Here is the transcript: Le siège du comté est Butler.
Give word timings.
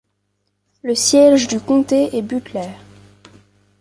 Le 0.81 0.95
siège 0.95 1.47
du 1.47 1.59
comté 1.59 2.17
est 2.17 2.23
Butler. 2.23 2.71